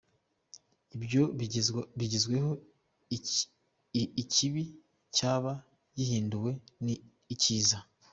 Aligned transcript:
Ibyo 0.95 1.23
bigezweho 1.99 2.51
ikibi 4.21 4.63
cyaba 5.15 5.51
gihinduwe 5.95 6.51
icyiza. 7.35 7.77